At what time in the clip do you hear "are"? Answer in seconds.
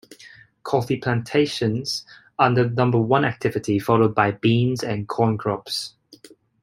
2.39-2.51